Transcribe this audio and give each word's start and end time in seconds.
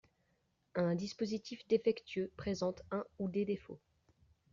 Un 0.73 0.95
dispositif 0.95 1.67
défectueux 1.67 2.31
présente 2.35 2.81
un 2.89 3.03
ou 3.19 3.29
des 3.29 3.45
défauts. 3.45 3.77